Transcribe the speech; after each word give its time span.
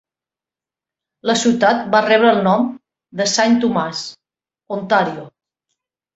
La 1.29 1.35
ciutat 1.41 1.83
va 1.97 2.01
rebre 2.05 2.31
el 2.37 2.41
nom 2.47 2.65
de 3.21 3.29
Saint 3.35 3.59
Thomas, 3.67 4.01
Ontario. 4.81 5.29